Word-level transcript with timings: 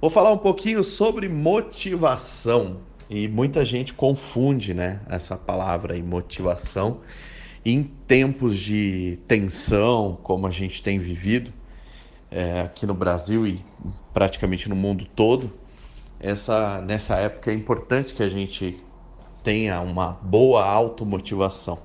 Vou 0.00 0.08
falar 0.08 0.32
um 0.32 0.38
pouquinho 0.38 0.82
sobre 0.82 1.28
motivação. 1.28 2.78
E 3.10 3.28
muita 3.28 3.66
gente 3.66 3.92
confunde 3.92 4.72
né, 4.72 5.00
essa 5.06 5.36
palavra 5.36 5.94
motivação. 6.02 7.02
Em 7.62 7.82
tempos 7.82 8.58
de 8.58 9.18
tensão, 9.28 10.18
como 10.22 10.46
a 10.46 10.50
gente 10.50 10.82
tem 10.82 10.98
vivido 10.98 11.52
é, 12.30 12.62
aqui 12.62 12.86
no 12.86 12.94
Brasil 12.94 13.46
e 13.46 13.60
praticamente 14.14 14.70
no 14.70 14.74
mundo 14.74 15.06
todo, 15.14 15.52
essa, 16.18 16.80
nessa 16.80 17.16
época 17.16 17.50
é 17.50 17.54
importante 17.54 18.14
que 18.14 18.22
a 18.22 18.28
gente 18.30 18.82
tenha 19.42 19.82
uma 19.82 20.12
boa 20.22 20.64
automotivação. 20.64 21.78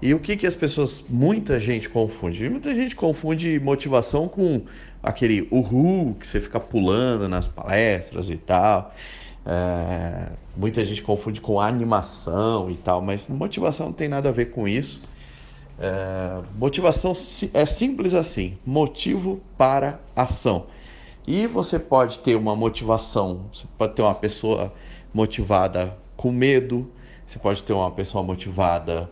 E 0.00 0.14
o 0.14 0.20
que, 0.20 0.36
que 0.36 0.46
as 0.46 0.54
pessoas, 0.54 1.04
muita 1.08 1.58
gente 1.58 1.88
confunde? 1.88 2.48
Muita 2.48 2.72
gente 2.74 2.94
confunde 2.94 3.58
motivação 3.58 4.28
com 4.28 4.62
aquele 5.02 5.48
uhul 5.50 6.14
que 6.14 6.26
você 6.26 6.40
fica 6.40 6.60
pulando 6.60 7.28
nas 7.28 7.48
palestras 7.48 8.30
e 8.30 8.36
tal. 8.36 8.94
É, 9.44 10.28
muita 10.56 10.84
gente 10.84 11.02
confunde 11.02 11.40
com 11.40 11.60
animação 11.60 12.70
e 12.70 12.76
tal, 12.76 13.02
mas 13.02 13.26
motivação 13.28 13.86
não 13.86 13.92
tem 13.92 14.08
nada 14.08 14.28
a 14.28 14.32
ver 14.32 14.50
com 14.50 14.68
isso. 14.68 15.02
É, 15.80 16.42
motivação 16.56 17.12
é 17.52 17.66
simples 17.66 18.14
assim: 18.14 18.56
motivo 18.64 19.40
para 19.56 19.98
ação. 20.14 20.66
E 21.26 21.46
você 21.46 21.78
pode 21.78 22.20
ter 22.20 22.36
uma 22.36 22.54
motivação, 22.54 23.46
você 23.52 23.66
pode 23.76 23.94
ter 23.94 24.02
uma 24.02 24.14
pessoa 24.14 24.72
motivada 25.12 25.96
com 26.16 26.30
medo, 26.30 26.90
você 27.26 27.38
pode 27.38 27.62
ter 27.62 27.72
uma 27.72 27.90
pessoa 27.90 28.22
motivada 28.22 29.10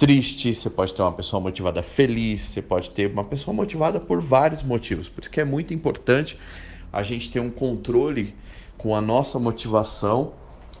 triste, 0.00 0.54
você 0.54 0.70
pode 0.70 0.94
ter 0.94 1.02
uma 1.02 1.12
pessoa 1.12 1.38
motivada 1.42 1.82
feliz, 1.82 2.40
você 2.40 2.62
pode 2.62 2.88
ter 2.90 3.12
uma 3.12 3.22
pessoa 3.22 3.54
motivada 3.54 4.00
por 4.00 4.18
vários 4.18 4.62
motivos. 4.62 5.10
Por 5.10 5.20
isso 5.20 5.30
que 5.30 5.38
é 5.38 5.44
muito 5.44 5.74
importante 5.74 6.38
a 6.90 7.02
gente 7.02 7.30
ter 7.30 7.38
um 7.38 7.50
controle 7.50 8.34
com 8.78 8.96
a 8.96 9.00
nossa 9.02 9.38
motivação 9.38 10.32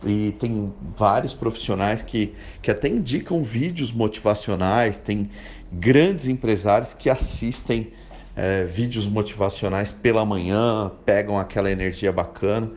e 0.06 0.34
tem 0.38 0.72
vários 0.96 1.34
profissionais 1.34 2.00
que, 2.00 2.32
que 2.62 2.70
até 2.70 2.88
indicam 2.88 3.44
vídeos 3.44 3.92
motivacionais, 3.92 4.96
tem 4.96 5.28
grandes 5.70 6.26
empresários 6.26 6.94
que 6.94 7.10
assistem 7.10 7.92
é, 8.34 8.64
vídeos 8.64 9.06
motivacionais 9.06 9.92
pela 9.92 10.24
manhã, 10.24 10.90
pegam 11.04 11.38
aquela 11.38 11.70
energia 11.70 12.10
bacana. 12.10 12.70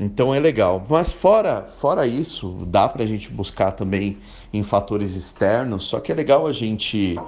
Então 0.00 0.32
é 0.32 0.38
legal. 0.38 0.86
Mas 0.88 1.12
fora, 1.12 1.66
fora 1.78 2.06
isso, 2.06 2.64
dá 2.68 2.88
para 2.88 3.02
a 3.02 3.06
gente 3.06 3.30
buscar 3.32 3.72
também 3.72 4.18
em 4.52 4.62
fatores 4.62 5.16
externos, 5.16 5.84
só 5.84 5.98
que 5.98 6.12
é 6.12 6.14
legal 6.14 6.46
a 6.46 6.52
gente 6.52 7.18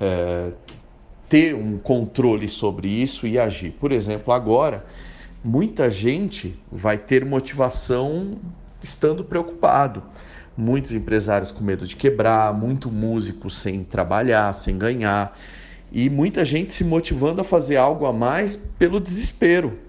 é, 0.00 0.50
ter 1.28 1.54
um 1.54 1.78
controle 1.78 2.48
sobre 2.48 2.88
isso 2.88 3.28
e 3.28 3.38
agir. 3.38 3.70
Por 3.70 3.92
exemplo, 3.92 4.34
agora, 4.34 4.84
muita 5.44 5.88
gente 5.88 6.58
vai 6.70 6.98
ter 6.98 7.24
motivação 7.24 8.38
estando 8.82 9.22
preocupado. 9.22 10.02
Muitos 10.56 10.90
empresários 10.92 11.52
com 11.52 11.62
medo 11.62 11.86
de 11.86 11.94
quebrar, 11.94 12.52
muito 12.52 12.90
músico 12.90 13.48
sem 13.48 13.84
trabalhar, 13.84 14.52
sem 14.52 14.76
ganhar, 14.76 15.38
e 15.92 16.10
muita 16.10 16.44
gente 16.44 16.74
se 16.74 16.82
motivando 16.82 17.40
a 17.40 17.44
fazer 17.44 17.76
algo 17.76 18.04
a 18.04 18.12
mais 18.12 18.56
pelo 18.56 18.98
desespero 18.98 19.85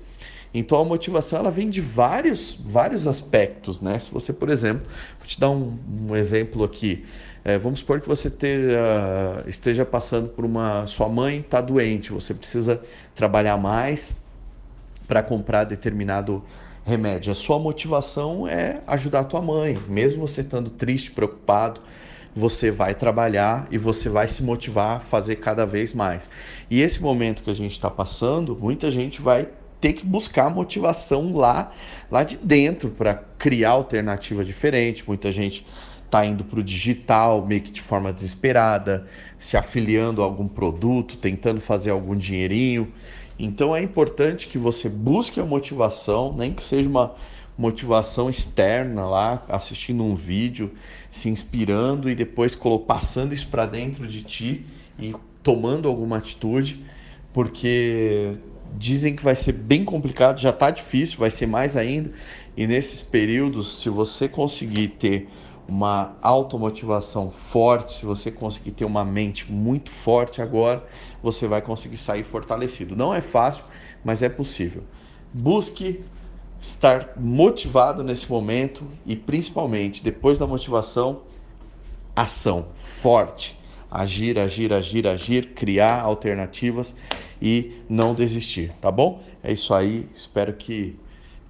então 0.58 0.80
a 0.80 0.86
motivação 0.86 1.40
ela 1.40 1.52
vem 1.52 1.70
de 1.70 1.82
vários, 1.82 2.56
vários 2.56 3.08
aspectos, 3.08 3.82
né? 3.82 4.00
Se 4.00 4.12
você, 4.12 4.34
por 4.34 4.50
exemplo, 4.50 4.86
vou 5.20 5.28
te 5.28 5.40
dar 5.40 5.50
um, 5.50 5.78
um 6.08 6.16
exemplo 6.16 6.64
aqui. 6.64 7.06
É, 7.44 7.58
vamos 7.58 7.80
supor 7.80 8.02
que 8.02 8.08
você 8.08 8.28
uh, 8.28 9.48
esteja 9.48 9.86
passando 9.86 10.30
por 10.30 10.44
uma. 10.44 10.86
Sua 10.88 11.08
mãe 11.08 11.40
está 11.40 11.62
doente, 11.62 12.12
você 12.12 12.34
precisa 12.34 12.82
trabalhar 13.16 13.58
mais 13.58 14.16
para 15.08 15.24
comprar 15.24 15.64
determinado 15.64 16.44
remédio. 16.86 17.32
A 17.32 17.36
sua 17.36 17.58
motivação 17.60 18.48
é 18.48 18.82
ajudar 18.88 19.20
a 19.20 19.24
tua 19.24 19.42
mãe, 19.42 19.78
mesmo 19.88 20.28
você 20.28 20.42
estando 20.42 20.70
triste, 20.70 21.12
preocupado 21.12 21.82
você 22.38 22.70
vai 22.70 22.94
trabalhar 22.94 23.68
e 23.72 23.80
você 23.80 24.10
vai 24.10 24.28
se 24.28 24.44
motivar 24.44 24.98
a 24.98 25.00
fazer 25.00 25.38
cada 25.38 25.66
vez 25.66 25.92
mais. 25.92 26.30
E 26.70 26.82
esse 26.82 27.02
momento 27.02 27.42
que 27.42 27.50
a 27.50 27.56
gente 27.56 27.72
está 27.72 27.90
passando, 27.90 28.56
muita 28.56 28.92
gente 28.92 29.22
vai 29.22 29.50
ter 29.80 29.94
que 29.94 30.06
buscar 30.06 30.50
motivação 30.50 31.36
lá, 31.36 31.72
lá 32.10 32.24
de 32.24 32.38
dentro 32.38 32.90
para 32.90 33.16
criar 33.38 33.72
alternativa 33.72 34.44
diferente. 34.44 35.04
Muita 35.08 35.32
gente 35.32 35.66
está 36.06 36.26
indo 36.26 36.44
para 36.44 36.60
o 36.60 36.64
digital 36.64 37.46
meio 37.46 37.62
que 37.62 37.72
de 37.72 37.82
forma 37.82 38.12
desesperada, 38.12 39.06
se 39.38 39.58
afiliando 39.58 40.22
a 40.22 40.26
algum 40.26 40.48
produto, 40.48 41.18
tentando 41.18 41.60
fazer 41.60 41.92
algum 41.92 42.16
dinheirinho. 42.16 42.92
Então 43.38 43.76
é 43.76 43.84
importante 43.84 44.48
que 44.48 44.58
você 44.58 44.90
busque 44.90 45.40
a 45.40 45.46
motivação, 45.46 46.34
nem 46.36 46.54
que 46.54 46.64
seja 46.64 46.90
uma 46.90 47.14
motivação 47.58 48.30
externa 48.30 49.06
lá, 49.06 49.44
assistindo 49.50 50.04
um 50.04 50.16
vídeo, 50.16 50.72
se 51.12 51.30
inspirando 51.30 52.10
e 52.10 52.16
depois 52.16 52.58
passando 52.88 53.34
isso 53.34 53.48
para 53.48 53.66
dentro 53.66 54.08
de 54.08 54.24
ti 54.24 54.66
e 55.00 55.14
tomando 55.44 55.88
alguma 55.88 56.18
atitude, 56.18 56.84
porque 57.34 58.36
dizem 58.76 59.16
que 59.16 59.24
vai 59.24 59.36
ser 59.36 59.52
bem 59.52 59.84
complicado, 59.86 60.40
já 60.40 60.50
está 60.50 60.72
difícil, 60.72 61.18
vai 61.18 61.30
ser 61.30 61.46
mais 61.46 61.76
ainda. 61.76 62.12
E 62.56 62.66
nesses 62.66 63.02
períodos, 63.02 63.82
se 63.82 63.90
você 63.90 64.28
conseguir 64.28 64.90
ter 64.90 65.30
uma 65.68 66.16
automotivação 66.22 67.30
forte, 67.30 67.94
se 67.94 68.06
você 68.06 68.32
conseguir 68.32 68.72
ter 68.72 68.86
uma 68.86 69.04
mente 69.04 69.52
muito 69.52 69.92
forte 69.92 70.42
agora, 70.42 70.86
você 71.22 71.48
vai 71.48 71.62
conseguir 71.62 71.98
sair 71.98 72.24
fortalecido. 72.24 72.96
Não 72.96 73.14
é 73.14 73.20
fácil, 73.20 73.64
mas 74.04 74.22
é 74.22 74.30
possível. 74.30 74.84
Busque 75.34 76.04
estar 76.60 77.14
motivado 77.18 78.04
nesse 78.04 78.30
momento 78.30 78.84
e 79.06 79.16
principalmente 79.16 80.04
depois 80.04 80.38
da 80.38 80.48
motivação, 80.48 81.22
ação 82.16 82.68
forte. 82.82 83.60
Agir, 83.92 84.40
agir, 84.40 84.74
agir, 84.74 85.06
agir, 85.08 85.54
criar 85.54 86.02
alternativas 86.02 86.96
e 87.42 87.82
não 87.90 88.14
desistir, 88.14 88.74
tá 88.82 88.92
bom? 88.92 89.24
É 89.44 89.52
isso 89.52 89.74
aí, 89.74 90.08
espero 90.14 90.54
que, 90.54 90.98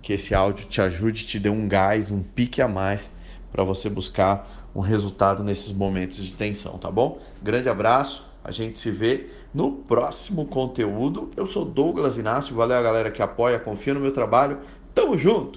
que 0.01 0.13
esse 0.13 0.35
áudio 0.35 0.65
te 0.65 0.81
ajude, 0.81 1.25
te 1.25 1.39
dê 1.39 1.49
um 1.49 1.67
gás, 1.67 2.11
um 2.11 2.21
pique 2.21 2.61
a 2.61 2.67
mais 2.67 3.11
para 3.51 3.63
você 3.63 3.89
buscar 3.89 4.69
um 4.75 4.81
resultado 4.81 5.43
nesses 5.43 5.73
momentos 5.73 6.23
de 6.23 6.31
tensão, 6.33 6.77
tá 6.77 6.91
bom? 6.91 7.19
Grande 7.41 7.69
abraço, 7.69 8.25
a 8.43 8.51
gente 8.51 8.77
se 8.77 8.91
vê 8.91 9.27
no 9.53 9.71
próximo 9.71 10.45
conteúdo. 10.45 11.31
Eu 11.35 11.47
sou 11.47 11.65
Douglas 11.65 12.17
Inácio, 12.17 12.55
valeu 12.55 12.77
a 12.77 12.81
galera 12.81 13.09
que 13.09 13.21
apoia, 13.21 13.59
confia 13.59 13.93
no 13.93 13.99
meu 13.99 14.11
trabalho. 14.11 14.59
Tamo 14.93 15.17
junto! 15.17 15.55